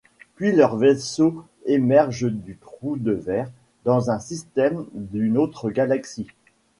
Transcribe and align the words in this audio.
Puis 0.35 0.51
leur 0.51 0.77
vaisseau 0.77 1.45
émerge 1.67 2.23
du 2.25 2.57
trou 2.57 2.97
de 2.97 3.11
ver 3.11 3.51
dans 3.85 4.09
un 4.09 4.17
système 4.19 4.87
d'une 4.93 5.37
autre 5.37 5.69
galaxie. 5.69 6.25